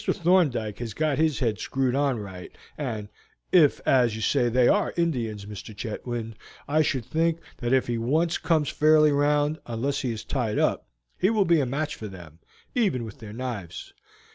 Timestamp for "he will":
11.19-11.45